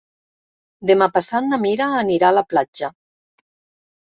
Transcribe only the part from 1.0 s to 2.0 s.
passat na Mira